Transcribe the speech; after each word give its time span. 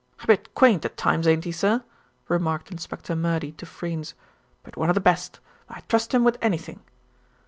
"A 0.23 0.25
bit 0.25 0.55
quaint 0.55 0.83
at 0.83 0.97
times, 0.97 1.27
ain't 1.27 1.43
he, 1.43 1.51
sir?" 1.51 1.83
remarked 2.27 2.71
Inspector 2.71 3.15
Murdy 3.15 3.51
to 3.51 3.67
Freynes; 3.67 4.15
"but 4.63 4.75
one 4.75 4.89
of 4.89 4.95
the 4.95 4.99
best. 4.99 5.39
I'd 5.69 5.87
trust 5.87 6.11
him 6.11 6.23
with 6.23 6.39
anything." 6.41 6.79